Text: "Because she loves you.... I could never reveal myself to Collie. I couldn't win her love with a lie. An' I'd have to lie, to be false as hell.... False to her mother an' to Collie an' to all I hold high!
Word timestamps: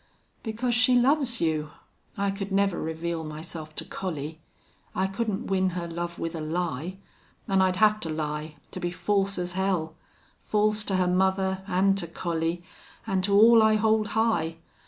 "Because 0.41 0.73
she 0.73 0.95
loves 0.95 1.41
you.... 1.41 1.69
I 2.17 2.31
could 2.31 2.51
never 2.51 2.81
reveal 2.81 3.23
myself 3.23 3.75
to 3.75 3.85
Collie. 3.85 4.41
I 4.95 5.05
couldn't 5.05 5.45
win 5.45 5.69
her 5.77 5.87
love 5.87 6.17
with 6.17 6.33
a 6.33 6.41
lie. 6.41 6.97
An' 7.47 7.61
I'd 7.61 7.75
have 7.75 7.99
to 7.99 8.09
lie, 8.09 8.55
to 8.71 8.79
be 8.79 8.89
false 8.89 9.37
as 9.37 9.53
hell.... 9.53 9.93
False 10.39 10.83
to 10.85 10.95
her 10.95 11.07
mother 11.07 11.63
an' 11.67 11.93
to 11.97 12.07
Collie 12.07 12.63
an' 13.05 13.21
to 13.21 13.33
all 13.35 13.61
I 13.61 13.75
hold 13.75 14.07
high! 14.17 14.55